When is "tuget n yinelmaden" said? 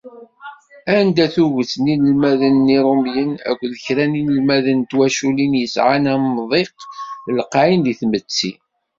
1.33-2.57